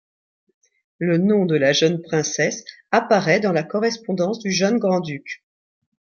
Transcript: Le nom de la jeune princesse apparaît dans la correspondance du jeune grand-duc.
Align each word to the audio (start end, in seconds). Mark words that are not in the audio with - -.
Le 0.97 1.19
nom 1.19 1.45
de 1.45 1.55
la 1.55 1.73
jeune 1.73 2.01
princesse 2.01 2.63
apparaît 2.89 3.39
dans 3.39 3.51
la 3.51 3.61
correspondance 3.61 4.39
du 4.39 4.49
jeune 4.51 4.79
grand-duc. 4.79 5.45